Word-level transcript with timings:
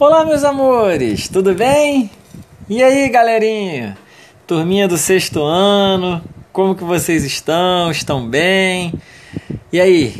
Olá, 0.00 0.24
meus 0.24 0.42
amores, 0.42 1.28
tudo 1.28 1.54
bem? 1.54 2.10
E 2.68 2.82
aí, 2.82 3.08
galerinha? 3.08 3.96
Turminha 4.44 4.88
do 4.88 4.96
sexto 4.96 5.40
ano, 5.40 6.20
como 6.52 6.74
que 6.74 6.82
vocês 6.82 7.24
estão? 7.24 7.92
Estão 7.92 8.28
bem? 8.28 8.92
E 9.72 9.80
aí, 9.80 10.16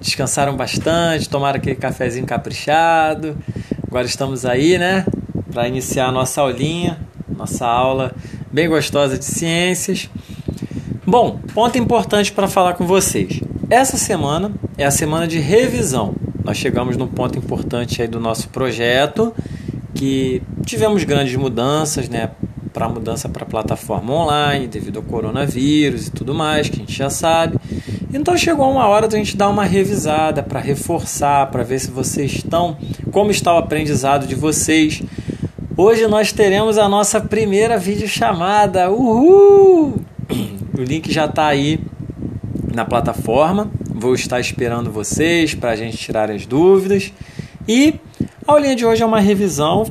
descansaram 0.00 0.56
bastante, 0.56 1.28
tomaram 1.28 1.58
aquele 1.58 1.76
cafezinho 1.76 2.26
caprichado? 2.26 3.38
Agora 3.86 4.04
estamos 4.04 4.44
aí, 4.44 4.78
né, 4.78 5.06
para 5.52 5.68
iniciar 5.68 6.08
a 6.08 6.12
nossa 6.12 6.40
aulinha, 6.40 6.98
nossa 7.28 7.64
aula 7.66 8.12
bem 8.50 8.68
gostosa 8.68 9.16
de 9.16 9.24
ciências. 9.24 10.10
Bom, 11.06 11.38
ponto 11.54 11.78
importante 11.78 12.32
para 12.32 12.48
falar 12.48 12.74
com 12.74 12.84
vocês. 12.84 13.40
Essa 13.70 13.96
semana 13.96 14.50
é 14.76 14.84
a 14.84 14.90
semana 14.90 15.28
de 15.28 15.38
revisão. 15.38 16.23
Nós 16.44 16.58
chegamos 16.58 16.96
num 16.96 17.06
ponto 17.06 17.38
importante 17.38 18.02
aí 18.02 18.06
do 18.06 18.20
nosso 18.20 18.50
projeto, 18.50 19.34
que 19.94 20.42
tivemos 20.64 21.02
grandes 21.02 21.34
mudanças, 21.36 22.06
né, 22.08 22.30
para 22.70 22.88
mudança 22.88 23.28
para 23.28 23.44
a 23.44 23.46
plataforma 23.46 24.12
online 24.12 24.66
devido 24.66 24.98
ao 24.98 25.02
coronavírus 25.02 26.08
e 26.08 26.10
tudo 26.10 26.34
mais, 26.34 26.68
que 26.68 26.76
a 26.76 26.80
gente 26.80 26.92
já 26.92 27.08
sabe. 27.08 27.56
Então 28.12 28.36
chegou 28.36 28.70
uma 28.70 28.86
hora 28.86 29.08
da 29.08 29.16
gente 29.16 29.36
dar 29.36 29.48
uma 29.48 29.64
revisada 29.64 30.42
para 30.42 30.60
reforçar, 30.60 31.50
para 31.50 31.62
ver 31.62 31.78
se 31.78 31.90
vocês 31.90 32.32
estão, 32.32 32.76
como 33.10 33.30
está 33.30 33.54
o 33.54 33.58
aprendizado 33.58 34.26
de 34.26 34.34
vocês. 34.34 35.02
Hoje 35.76 36.06
nós 36.06 36.30
teremos 36.30 36.76
a 36.76 36.88
nossa 36.88 37.20
primeira 37.20 37.78
videochamada. 37.78 38.90
Uhul! 38.90 40.00
O 40.76 40.82
link 40.82 41.12
já 41.12 41.26
está 41.26 41.46
aí 41.46 41.78
na 42.74 42.84
plataforma. 42.84 43.70
Vou 43.94 44.12
estar 44.12 44.40
esperando 44.40 44.90
vocês 44.90 45.54
para 45.54 45.70
a 45.70 45.76
gente 45.76 45.96
tirar 45.96 46.28
as 46.28 46.44
dúvidas. 46.44 47.12
E 47.66 47.94
a 48.44 48.52
aulinha 48.52 48.74
de 48.74 48.84
hoje 48.84 49.04
é 49.04 49.06
uma 49.06 49.20
revisão 49.20 49.86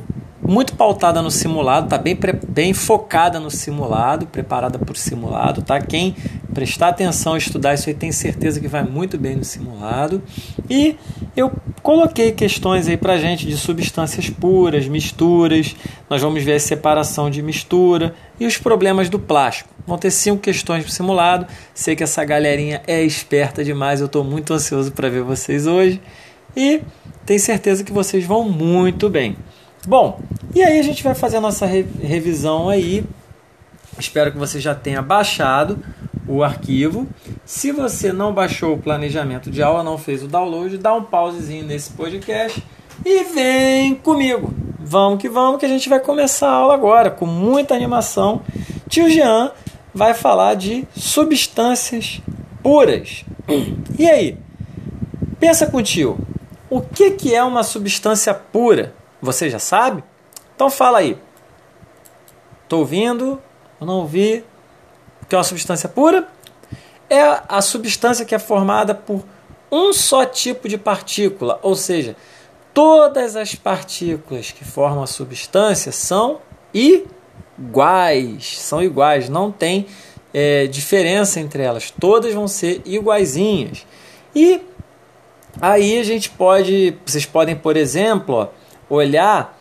muito 0.46 0.74
pautada 0.76 1.22
no 1.22 1.30
simulado, 1.30 1.88
tá 1.88 1.96
bem, 1.96 2.16
bem 2.46 2.74
focada 2.74 3.40
no 3.40 3.50
simulado, 3.50 4.26
preparada 4.26 4.78
para 4.78 4.92
o 4.92 4.94
simulado, 4.94 5.62
tá? 5.62 5.80
Quem 5.80 6.14
prestar 6.52 6.88
atenção, 6.88 7.34
estudar 7.34 7.72
isso 7.72 7.88
aí, 7.88 7.94
tem 7.94 8.12
certeza 8.12 8.60
que 8.60 8.68
vai 8.68 8.84
muito 8.84 9.16
bem 9.16 9.36
no 9.36 9.44
simulado. 9.44 10.22
E 10.68 10.96
eu 11.34 11.50
coloquei 11.82 12.30
questões 12.30 12.86
aí 12.86 12.98
pra 12.98 13.16
gente 13.16 13.46
de 13.46 13.56
substâncias 13.56 14.28
puras, 14.28 14.86
misturas. 14.86 15.74
Nós 16.10 16.20
vamos 16.20 16.42
ver 16.44 16.52
a 16.52 16.60
separação 16.60 17.30
de 17.30 17.40
mistura 17.40 18.14
e 18.38 18.46
os 18.46 18.58
problemas 18.58 19.08
do 19.08 19.18
plástico. 19.18 19.73
Vão 19.86 19.98
ter 19.98 20.10
cinco 20.10 20.40
questões 20.40 20.82
para 20.82 20.92
simulado. 20.92 21.46
Sei 21.74 21.94
que 21.94 22.02
essa 22.02 22.24
galerinha 22.24 22.82
é 22.86 23.02
esperta 23.02 23.62
demais, 23.62 24.00
eu 24.00 24.06
estou 24.06 24.24
muito 24.24 24.54
ansioso 24.54 24.92
para 24.92 25.08
ver 25.08 25.22
vocês 25.22 25.66
hoje. 25.66 26.00
E 26.56 26.80
tenho 27.26 27.40
certeza 27.40 27.84
que 27.84 27.92
vocês 27.92 28.24
vão 28.24 28.48
muito 28.48 29.08
bem. 29.10 29.36
Bom, 29.86 30.20
e 30.54 30.62
aí 30.62 30.78
a 30.78 30.82
gente 30.82 31.02
vai 31.02 31.14
fazer 31.14 31.36
a 31.36 31.40
nossa 31.40 31.66
re 31.66 31.84
revisão 32.02 32.68
aí. 32.68 33.04
Espero 33.98 34.32
que 34.32 34.38
você 34.38 34.58
já 34.58 34.74
tenha 34.74 35.02
baixado 35.02 35.78
o 36.26 36.42
arquivo. 36.42 37.06
Se 37.44 37.70
você 37.70 38.12
não 38.12 38.32
baixou 38.32 38.74
o 38.74 38.78
planejamento 38.78 39.50
de 39.50 39.62
aula, 39.62 39.82
não 39.82 39.98
fez 39.98 40.22
o 40.22 40.28
download, 40.28 40.78
dá 40.78 40.94
um 40.94 41.02
pausezinho 41.02 41.66
nesse 41.66 41.90
podcast 41.90 42.62
e 43.04 43.24
vem 43.24 43.94
comigo. 43.94 44.52
Vamos 44.78 45.20
que 45.20 45.28
vamos 45.28 45.60
que 45.60 45.66
a 45.66 45.68
gente 45.68 45.88
vai 45.88 46.00
começar 46.00 46.48
a 46.48 46.52
aula 46.52 46.74
agora 46.74 47.10
com 47.10 47.26
muita 47.26 47.74
animação. 47.74 48.42
Tio 48.88 49.08
Jean 49.10 49.50
vai 49.94 50.12
falar 50.12 50.54
de 50.54 50.86
substâncias 50.96 52.20
puras. 52.62 53.24
E 53.98 54.10
aí? 54.10 54.36
Pensa 55.38 55.66
contigo. 55.66 56.18
O 56.68 56.80
que, 56.80 57.12
que 57.12 57.34
é 57.34 57.44
uma 57.44 57.62
substância 57.62 58.34
pura? 58.34 58.94
Você 59.22 59.48
já 59.48 59.58
sabe? 59.58 60.02
Então 60.54 60.68
fala 60.68 60.98
aí. 60.98 61.16
Estou 62.64 62.80
ouvindo? 62.80 63.40
Não 63.80 63.98
ouvi. 64.00 64.44
O 65.22 65.26
que 65.26 65.34
é 65.34 65.38
uma 65.38 65.44
substância 65.44 65.88
pura? 65.88 66.26
É 67.08 67.20
a 67.48 67.60
substância 67.62 68.24
que 68.24 68.34
é 68.34 68.38
formada 68.38 68.94
por 68.94 69.22
um 69.70 69.92
só 69.92 70.24
tipo 70.24 70.68
de 70.68 70.78
partícula, 70.78 71.58
ou 71.60 71.74
seja, 71.74 72.16
todas 72.72 73.34
as 73.34 73.54
partículas 73.54 74.52
que 74.52 74.64
formam 74.64 75.02
a 75.02 75.06
substância 75.06 75.90
são 75.90 76.40
iguais, 77.58 78.58
são 78.58 78.82
iguais, 78.82 79.28
não 79.28 79.50
tem 79.50 79.86
é, 80.32 80.66
diferença 80.66 81.38
entre 81.40 81.62
elas, 81.62 81.90
todas 81.90 82.34
vão 82.34 82.48
ser 82.48 82.82
iguaizinhas. 82.84 83.86
E 84.34 84.60
aí 85.60 85.98
a 85.98 86.02
gente 86.02 86.30
pode, 86.30 86.96
vocês 87.04 87.24
podem, 87.24 87.54
por 87.54 87.76
exemplo, 87.76 88.48
olhar 88.88 89.58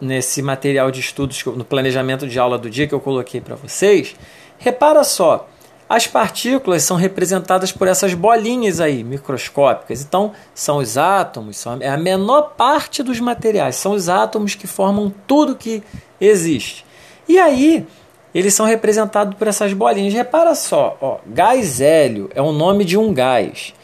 nesse 0.00 0.40
material 0.42 0.90
de 0.90 1.00
estudos, 1.00 1.44
no 1.44 1.64
planejamento 1.64 2.26
de 2.26 2.38
aula 2.38 2.56
do 2.56 2.70
dia 2.70 2.86
que 2.86 2.94
eu 2.94 3.00
coloquei 3.00 3.40
para 3.40 3.56
vocês, 3.56 4.14
repara 4.58 5.04
só, 5.04 5.48
as 5.88 6.06
partículas 6.06 6.82
são 6.82 6.96
representadas 6.96 7.72
por 7.72 7.88
essas 7.88 8.12
bolinhas 8.12 8.78
aí, 8.78 9.02
microscópicas. 9.02 10.02
Então, 10.02 10.32
são 10.54 10.76
os 10.76 10.98
átomos, 10.98 11.56
são 11.56 11.78
é 11.80 11.88
a 11.88 11.96
menor 11.96 12.54
parte 12.56 13.02
dos 13.02 13.18
materiais, 13.18 13.76
são 13.76 13.92
os 13.92 14.08
átomos 14.08 14.54
que 14.54 14.66
formam 14.66 15.12
tudo 15.26 15.56
que 15.56 15.82
existe. 16.20 16.84
E 17.28 17.38
aí, 17.38 17.86
eles 18.34 18.54
são 18.54 18.64
representados 18.64 19.34
por 19.34 19.46
essas 19.48 19.72
bolinhas. 19.72 20.14
Repara 20.14 20.54
só, 20.54 20.96
ó, 21.00 21.18
gás 21.26 21.80
hélio 21.80 22.30
é 22.34 22.40
o 22.40 22.52
nome 22.52 22.84
de 22.84 22.96
um 22.96 23.12
gás. 23.12 23.74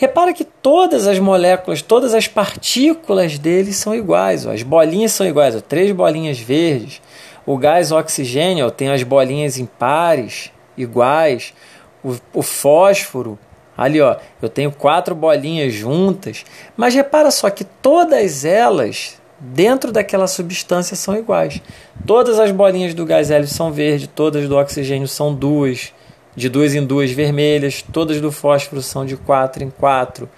Repara 0.00 0.32
que 0.32 0.44
todas 0.44 1.06
as 1.06 1.18
moléculas, 1.18 1.82
todas 1.82 2.14
as 2.14 2.26
partículas 2.26 3.38
dele 3.38 3.70
são 3.70 3.94
iguais. 3.94 4.46
Ó. 4.46 4.50
As 4.50 4.62
bolinhas 4.62 5.12
são 5.12 5.26
iguais, 5.26 5.54
ó. 5.54 5.60
três 5.60 5.92
bolinhas 5.92 6.38
verdes. 6.38 7.02
O 7.44 7.58
gás 7.58 7.92
oxigênio 7.92 8.66
ó, 8.66 8.70
tem 8.70 8.88
as 8.88 9.02
bolinhas 9.02 9.58
impares, 9.58 10.50
iguais. 10.74 11.52
O, 12.02 12.16
o 12.32 12.42
fósforo, 12.42 13.38
ali 13.76 14.00
ó, 14.00 14.16
eu 14.40 14.48
tenho 14.48 14.72
quatro 14.72 15.14
bolinhas 15.14 15.74
juntas. 15.74 16.46
Mas 16.74 16.94
repara 16.94 17.30
só 17.30 17.50
que 17.50 17.64
todas 17.64 18.46
elas, 18.46 19.19
dentro 19.40 19.90
daquela 19.90 20.26
substância, 20.26 20.94
são 20.94 21.16
iguais. 21.16 21.60
Todas 22.06 22.38
as 22.38 22.50
bolinhas 22.50 22.94
do 22.94 23.06
gás 23.06 23.30
hélio 23.30 23.48
são 23.48 23.72
verdes, 23.72 24.08
todas 24.14 24.48
do 24.48 24.56
oxigênio 24.56 25.08
são 25.08 25.34
duas 25.34 25.92
de 26.36 26.48
duas 26.48 26.74
em 26.74 26.84
duas 26.84 27.10
vermelhas, 27.10 27.82
todas 27.92 28.20
do 28.20 28.30
fósforo 28.30 28.82
são 28.82 29.04
de 29.04 29.16
quatro 29.16 29.64
em 29.64 29.70
quatro, 29.70 30.28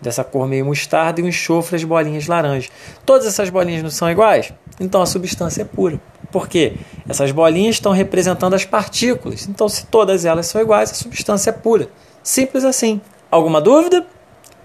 dessa 0.00 0.24
cor 0.24 0.48
meio 0.48 0.64
mostarda, 0.64 1.20
e 1.20 1.24
o 1.24 1.28
enxofre 1.28 1.76
as 1.76 1.84
bolinhas 1.84 2.26
laranjas. 2.26 2.70
Todas 3.04 3.26
essas 3.26 3.50
bolinhas 3.50 3.82
não 3.82 3.90
são 3.90 4.10
iguais? 4.10 4.52
Então 4.80 5.02
a 5.02 5.06
substância 5.06 5.62
é 5.62 5.64
pura. 5.64 6.00
Por 6.30 6.48
quê? 6.48 6.74
Essas 7.08 7.30
bolinhas 7.30 7.76
estão 7.76 7.92
representando 7.92 8.54
as 8.54 8.64
partículas. 8.64 9.46
Então, 9.46 9.68
se 9.68 9.84
todas 9.86 10.24
elas 10.24 10.46
são 10.46 10.60
iguais, 10.60 10.90
a 10.90 10.94
substância 10.94 11.50
é 11.50 11.52
pura. 11.52 11.88
Simples 12.22 12.64
assim. 12.64 13.00
Alguma 13.30 13.60
dúvida? 13.60 14.06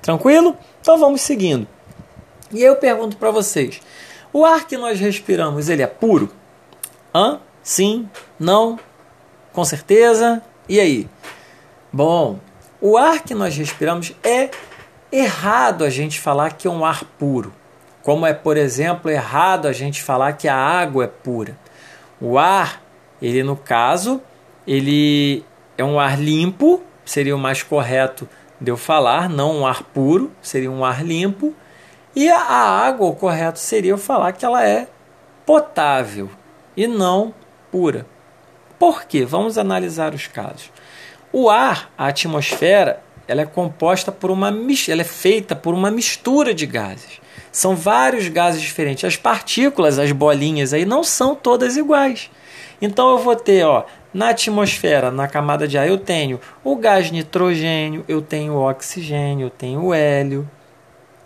Tranquilo? 0.02 0.56
Então 0.82 0.98
vamos 0.98 1.22
seguindo. 1.22 1.68
E 2.52 2.62
eu 2.62 2.76
pergunto 2.76 3.18
para 3.18 3.32
vocês: 3.32 3.82
o 4.32 4.46
ar 4.46 4.68
que 4.68 4.78
nós 4.78 5.00
respiramos, 5.00 5.70
ele 5.70 5.82
é 5.82 5.88
puro? 5.88 6.32
Hã? 7.14 7.40
Sim? 7.64 8.10
Não? 8.40 8.80
Com 9.54 9.66
certeza? 9.66 10.42
E 10.70 10.80
aí? 10.80 11.10
Bom, 11.92 12.40
o 12.80 12.98
ar 12.98 13.24
que 13.24 13.34
nós 13.34 13.58
respiramos 13.58 14.14
é 14.24 14.52
errado 15.12 15.84
a 15.84 15.90
gente 15.90 16.20
falar 16.20 16.52
que 16.52 16.68
é 16.68 16.72
um 16.72 16.86
ar 16.86 17.04
puro. 17.18 17.54
Como 18.04 18.26
é, 18.26 18.34
por 18.34 18.56
exemplo, 18.56 19.12
errado 19.12 19.68
a 19.68 19.74
gente 19.74 20.02
falar 20.02 20.34
que 20.34 20.48
a 20.48 20.56
água 20.56 21.06
é 21.06 21.08
pura. 21.08 21.58
O 22.22 22.38
ar, 22.38 22.82
ele 23.22 23.44
no 23.44 23.56
caso, 23.56 24.22
ele 24.66 25.44
é 25.78 25.84
um 25.84 26.00
ar 26.00 26.20
limpo, 26.20 26.82
seria 27.04 27.36
o 27.36 27.40
mais 27.40 27.64
correto 27.64 28.28
de 28.60 28.72
eu 28.72 28.78
falar, 28.78 29.30
não 29.30 29.58
um 29.58 29.68
ar 29.68 29.84
puro, 29.84 30.32
seria 30.42 30.72
um 30.72 30.84
ar 30.84 31.04
limpo. 31.04 31.54
E 32.20 32.32
a 32.32 32.40
água, 32.40 33.10
o 33.10 33.16
correto 33.16 33.60
seria 33.60 33.92
eu 33.92 33.98
falar 33.98 34.32
que 34.32 34.44
ela 34.44 34.68
é 34.68 34.88
potável 35.46 36.28
e 36.76 36.88
não 36.88 37.32
pura. 37.72 38.08
Por 38.80 39.04
quê? 39.04 39.24
Vamos 39.24 39.56
analisar 39.56 40.16
os 40.16 40.26
casos. 40.26 40.72
O 41.32 41.48
ar, 41.48 41.92
a 41.96 42.08
atmosfera, 42.08 43.04
ela 43.28 43.44
é 43.44 43.46
composta 43.46 44.12
por 44.12 44.32
uma 44.32 44.48
ela 44.88 45.02
é 45.02 45.04
feita 45.04 45.56
por 45.56 45.76
uma 45.76 45.92
mistura 45.92 46.56
de 46.56 46.66
gases. 46.66 47.22
São 47.52 47.76
vários 47.76 48.28
gases 48.30 48.64
diferentes. 48.64 49.04
As 49.04 49.16
partículas, 49.16 50.00
as 50.00 50.12
bolinhas 50.12 50.74
aí 50.74 50.86
não 50.86 51.04
são 51.04 51.36
todas 51.36 51.78
iguais. 51.78 52.32
Então 52.82 53.12
eu 53.12 53.20
vou 53.20 53.36
ter, 53.36 53.64
ó, 53.64 53.86
na 54.12 54.30
atmosfera, 54.30 55.12
na 55.12 55.28
camada 55.28 55.68
de 55.68 55.78
ar, 55.78 55.88
eu 55.88 56.00
tenho 56.00 56.40
o 56.64 56.76
gás 56.78 57.12
nitrogênio, 57.12 58.04
eu 58.08 58.24
tenho 58.24 58.54
o 58.54 58.68
oxigênio, 58.68 59.46
eu 59.46 59.52
tenho 59.52 59.84
o 59.84 59.94
hélio. 59.94 60.50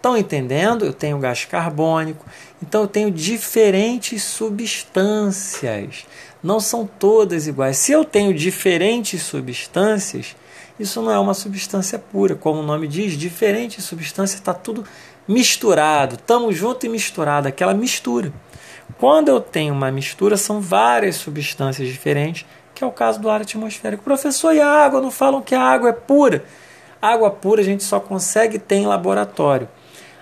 Estão 0.01 0.17
entendendo? 0.17 0.83
Eu 0.83 0.93
tenho 0.93 1.19
gás 1.19 1.45
carbônico. 1.45 2.25
Então 2.61 2.81
eu 2.81 2.87
tenho 2.87 3.11
diferentes 3.11 4.23
substâncias 4.23 6.05
não 6.43 6.59
são 6.59 6.87
todas 6.87 7.47
iguais. 7.47 7.77
Se 7.77 7.91
eu 7.91 8.03
tenho 8.03 8.33
diferentes 8.33 9.21
substâncias, 9.21 10.35
isso 10.79 11.01
não 11.01 11.11
é 11.11 11.19
uma 11.19 11.33
substância 11.33 11.99
pura. 11.99 12.35
Como 12.35 12.61
o 12.61 12.63
nome 12.63 12.87
diz, 12.87 13.13
diferentes 13.13 13.85
substâncias 13.85 14.39
está 14.39 14.53
tudo 14.53 14.83
misturado, 15.27 16.15
estamos 16.15 16.55
junto 16.55 16.85
e 16.85 16.89
misturado, 16.89 17.47
aquela 17.47 17.73
mistura. 17.73 18.33
Quando 18.97 19.29
eu 19.29 19.39
tenho 19.39 19.73
uma 19.73 19.91
mistura, 19.91 20.35
são 20.35 20.59
várias 20.59 21.15
substâncias 21.15 21.87
diferentes, 21.87 22.45
que 22.73 22.83
é 22.83 22.87
o 22.87 22.91
caso 22.91 23.19
do 23.19 23.29
ar 23.29 23.41
atmosférico. 23.41 24.03
Professor, 24.03 24.53
e 24.53 24.59
a 24.59 24.67
água? 24.67 24.99
Não 24.99 25.11
falam 25.11 25.41
que 25.41 25.55
a 25.55 25.61
água 25.61 25.89
é 25.89 25.93
pura? 25.93 26.43
Água 27.01 27.31
pura 27.31 27.61
a 27.61 27.63
gente 27.63 27.83
só 27.83 27.99
consegue 27.99 28.59
ter 28.59 28.75
em 28.75 28.85
laboratório. 28.85 29.69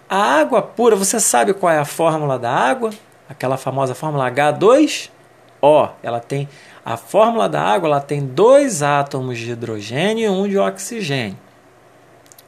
A 0.09 0.39
água 0.39 0.59
pura, 0.59 0.95
você 0.95 1.19
sabe 1.19 1.53
qual 1.53 1.71
é 1.71 1.77
a 1.77 1.85
fórmula 1.85 2.39
da 2.39 2.51
água? 2.51 2.89
Aquela 3.29 3.57
famosa 3.57 3.93
fórmula 3.93 4.31
H2O. 4.31 5.91
Ela 6.01 6.19
tem 6.19 6.49
a 6.83 6.97
fórmula 6.97 7.47
da 7.47 7.61
água, 7.61 7.89
ela 7.89 8.01
tem 8.01 8.25
dois 8.25 8.81
átomos 8.81 9.37
de 9.37 9.51
hidrogênio 9.51 10.25
e 10.25 10.29
um 10.29 10.47
de 10.47 10.57
oxigênio. 10.57 11.37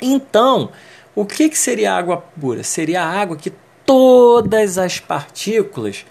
Então, 0.01 0.71
o 1.13 1.23
que, 1.23 1.49
que 1.49 1.57
seria 1.57 1.93
água 1.93 2.23
pura? 2.39 2.63
Seria 2.63 3.03
a 3.03 3.07
água 3.07 3.37
que 3.37 3.53
todas 3.85 4.79
as 4.79 4.99
partículas, 4.99 6.03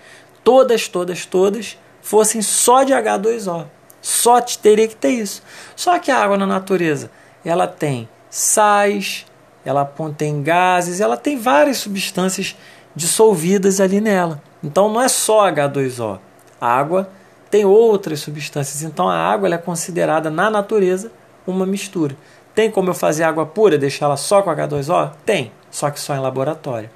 todas, 0.44 0.86
todas, 0.86 1.26
todas, 1.26 1.76
fossem 2.00 2.42
só 2.42 2.84
de 2.84 2.92
H2O. 2.92 3.66
Só 4.00 4.40
teria 4.40 4.86
que 4.86 4.94
ter 4.94 5.10
isso. 5.10 5.42
Só 5.74 5.98
que 5.98 6.12
a 6.12 6.18
água 6.22 6.36
na 6.36 6.46
natureza 6.46 7.10
ela 7.44 7.66
tem 7.66 8.08
sais, 8.30 9.26
ela 9.64 9.84
tem 10.16 10.42
gases, 10.42 11.00
ela 11.00 11.16
tem 11.16 11.38
várias 11.38 11.78
substâncias 11.78 12.56
dissolvidas 12.94 13.80
ali 13.80 14.00
nela. 14.00 14.42
Então 14.62 14.92
não 14.92 15.00
é 15.00 15.08
só 15.08 15.50
H2O. 15.50 16.18
A 16.60 16.66
água 16.66 17.08
tem 17.50 17.64
outras 17.64 18.20
substâncias. 18.20 18.82
Então 18.82 19.08
a 19.08 19.16
água 19.16 19.52
é 19.52 19.58
considerada 19.58 20.30
na 20.30 20.50
natureza 20.50 21.10
uma 21.46 21.66
mistura. 21.66 22.16
Tem 22.54 22.70
como 22.70 22.90
eu 22.90 22.94
fazer 22.94 23.24
água 23.24 23.46
pura, 23.46 23.78
deixar 23.78 24.06
ela 24.06 24.16
só 24.16 24.42
com 24.42 24.50
H2O? 24.50 25.12
Tem, 25.24 25.52
só 25.70 25.90
que 25.90 26.00
só 26.00 26.14
em 26.14 26.20
laboratório. 26.20 26.90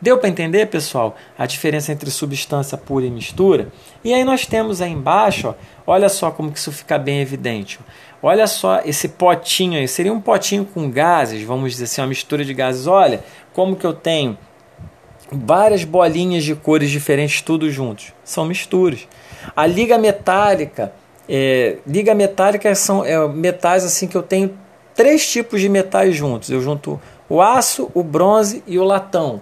Deu 0.00 0.18
para 0.18 0.28
entender, 0.28 0.66
pessoal, 0.66 1.16
a 1.38 1.46
diferença 1.46 1.90
entre 1.90 2.10
substância 2.10 2.76
pura 2.76 3.06
e 3.06 3.10
mistura? 3.10 3.68
E 4.04 4.12
aí 4.12 4.24
nós 4.24 4.44
temos 4.44 4.82
aí 4.82 4.92
embaixo, 4.92 5.48
ó, 5.48 5.54
olha 5.86 6.08
só 6.08 6.30
como 6.30 6.52
que 6.52 6.58
isso 6.58 6.70
fica 6.70 6.98
bem 6.98 7.20
evidente. 7.20 7.80
Olha 8.22 8.46
só 8.46 8.80
esse 8.84 9.08
potinho 9.08 9.78
aí, 9.78 9.88
seria 9.88 10.12
um 10.12 10.20
potinho 10.20 10.64
com 10.66 10.90
gases, 10.90 11.42
vamos 11.42 11.72
dizer 11.72 11.84
assim, 11.84 12.00
uma 12.02 12.08
mistura 12.08 12.44
de 12.44 12.52
gases. 12.52 12.86
Olha 12.86 13.24
como 13.54 13.74
que 13.74 13.86
eu 13.86 13.94
tenho 13.94 14.36
várias 15.30 15.84
bolinhas 15.84 16.44
de 16.44 16.54
cores 16.54 16.90
diferentes, 16.90 17.40
tudo 17.40 17.70
juntos. 17.70 18.12
São 18.22 18.44
misturas. 18.44 19.08
A 19.54 19.66
liga 19.66 19.96
metálica, 19.96 20.92
é, 21.28 21.78
liga 21.86 22.14
metálica 22.14 22.74
são 22.74 23.04
é, 23.04 23.26
metais 23.28 23.84
assim 23.84 24.06
que 24.06 24.16
eu 24.16 24.22
tenho 24.22 24.56
três 24.94 25.28
tipos 25.30 25.60
de 25.60 25.68
metais 25.68 26.14
juntos. 26.14 26.50
Eu 26.50 26.60
junto 26.60 27.00
o 27.28 27.40
aço, 27.40 27.90
o 27.94 28.02
bronze 28.02 28.62
e 28.66 28.78
o 28.78 28.84
latão. 28.84 29.40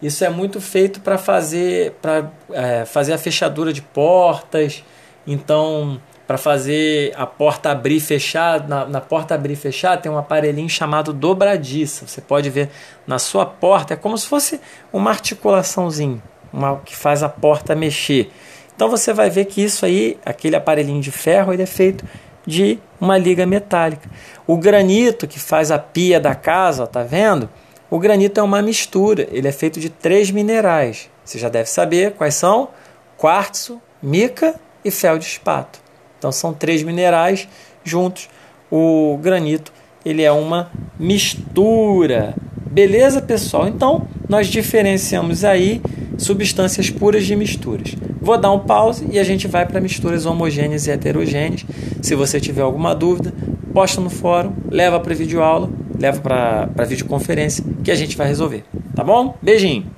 Isso 0.00 0.24
é 0.24 0.28
muito 0.28 0.60
feito 0.60 1.00
para 1.00 1.16
fazer, 1.16 1.92
para 2.02 2.30
é, 2.52 2.84
fazer 2.84 3.12
a 3.12 3.18
fechadura 3.18 3.72
de 3.72 3.82
portas. 3.82 4.84
Então 5.26 6.00
para 6.26 6.36
fazer 6.36 7.12
a 7.16 7.24
porta 7.24 7.70
abrir 7.70 7.96
e 7.96 8.00
fechar. 8.00 8.66
Na, 8.66 8.84
na, 8.84 9.00
porta 9.00 9.34
abrir 9.34 9.52
e 9.52 9.56
fechar 9.56 9.96
tem 10.00 10.10
um 10.10 10.18
aparelhinho 10.18 10.68
chamado 10.68 11.12
dobradiça. 11.12 12.06
Você 12.06 12.20
pode 12.20 12.50
ver 12.50 12.68
na 13.06 13.18
sua 13.18 13.46
porta, 13.46 13.94
é 13.94 13.96
como 13.96 14.18
se 14.18 14.26
fosse 14.26 14.60
uma 14.92 15.10
articulaçãozinha 15.10 16.20
uma, 16.52 16.80
que 16.84 16.96
faz 16.96 17.22
a 17.22 17.28
porta 17.28 17.74
mexer. 17.74 18.30
Então 18.74 18.90
você 18.90 19.12
vai 19.12 19.30
ver 19.30 19.44
que 19.46 19.62
isso 19.62 19.86
aí, 19.86 20.18
aquele 20.24 20.56
aparelhinho 20.56 21.00
de 21.00 21.10
ferro, 21.10 21.52
ele 21.52 21.62
é 21.62 21.66
feito 21.66 22.04
de 22.44 22.78
uma 23.00 23.16
liga 23.16 23.46
metálica. 23.46 24.08
O 24.46 24.56
granito 24.56 25.26
que 25.26 25.38
faz 25.38 25.70
a 25.70 25.78
pia 25.78 26.20
da 26.20 26.34
casa, 26.34 26.84
ó, 26.84 26.86
tá 26.86 27.02
vendo? 27.02 27.48
O 27.88 27.98
granito 27.98 28.40
é 28.40 28.42
uma 28.42 28.60
mistura, 28.60 29.28
ele 29.30 29.46
é 29.46 29.52
feito 29.52 29.78
de 29.78 29.88
três 29.88 30.30
minerais. 30.30 31.08
Você 31.24 31.38
já 31.38 31.48
deve 31.48 31.70
saber 31.70 32.12
quais 32.12 32.34
são: 32.34 32.68
quartzo, 33.16 33.80
mica 34.02 34.54
e 34.84 34.90
feldespato. 34.90 35.80
Então 36.18 36.32
são 36.32 36.52
três 36.52 36.82
minerais 36.82 37.46
juntos. 37.84 38.28
O 38.70 39.18
granito 39.22 39.72
ele 40.04 40.22
é 40.22 40.32
uma 40.32 40.70
mistura. 40.98 42.34
Beleza, 42.70 43.22
pessoal? 43.22 43.68
Então 43.68 44.08
nós 44.28 44.48
diferenciamos 44.48 45.44
aí 45.44 45.80
substâncias 46.18 46.90
puras 46.90 47.24
de 47.24 47.36
misturas. 47.36 47.94
Vou 48.20 48.36
dar 48.36 48.50
um 48.50 48.58
pause 48.58 49.06
e 49.10 49.18
a 49.18 49.24
gente 49.24 49.46
vai 49.46 49.64
para 49.64 49.80
misturas 49.80 50.26
homogêneas 50.26 50.86
e 50.86 50.90
heterogêneas. 50.90 51.64
Se 52.02 52.16
você 52.16 52.40
tiver 52.40 52.62
alguma 52.62 52.94
dúvida, 52.94 53.32
posta 53.72 54.00
no 54.00 54.10
fórum, 54.10 54.52
leva 54.68 54.98
para 54.98 55.14
videoaula, 55.14 55.70
leva 55.98 56.20
para 56.20 56.84
videoconferência 56.84 57.64
que 57.82 57.90
a 57.90 57.94
gente 57.94 58.16
vai 58.16 58.26
resolver. 58.26 58.64
Tá 58.94 59.02
bom? 59.02 59.36
Beijinho! 59.40 59.95